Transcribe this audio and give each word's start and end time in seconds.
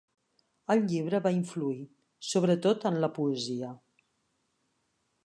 El 0.75 0.79
llibre 0.93 1.19
va 1.27 1.33
influir, 1.35 1.83
sobretot 2.31 2.87
en 2.91 2.97
la 3.05 3.13
poesia. 3.19 3.73